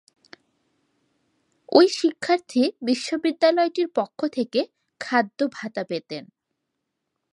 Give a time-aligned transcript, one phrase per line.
[1.69, 4.59] ওই শিক্ষার্থী বিশ্ববিদ্যালয়টির পক্ষ থেকে
[5.01, 6.23] খাদ্য ভাতা পেতেন।